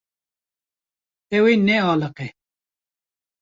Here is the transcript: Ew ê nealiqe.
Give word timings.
Ew 1.37 1.43
ê 1.51 1.55
nealiqe. 1.57 2.27